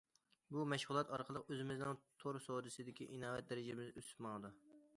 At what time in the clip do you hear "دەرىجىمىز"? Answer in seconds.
3.53-3.93